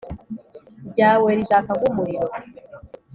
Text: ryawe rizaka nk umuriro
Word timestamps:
ryawe 0.89 1.29
rizaka 1.37 1.71
nk 1.79 1.83
umuriro 1.89 2.27